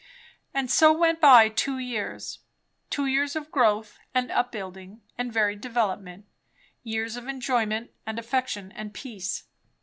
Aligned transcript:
And 0.51 0.71
so 0.71 0.91
went 0.91 1.21
by 1.21 1.47
two 1.47 1.77
years; 1.77 2.39
two 2.89 3.05
years 3.05 3.35
of 3.35 3.51
growth 3.51 3.99
and 4.15 4.31
up 4.31 4.51
building 4.51 5.01
and 5.15 5.31
varied 5.31 5.61
developement; 5.61 6.25
years 6.81 7.15
of 7.17 7.27
enjoyment 7.27 7.91
and 8.03 8.17
affection 8.17 8.71
and 8.71 8.95
peace. 8.95 9.43